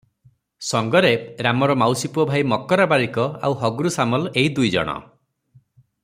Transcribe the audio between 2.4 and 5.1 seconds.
ମକ୍ରା ବାରିକ ଆଉ ହଗ୍ରୁ ସାମଲ ଏହି ଦୁଇଜଣ।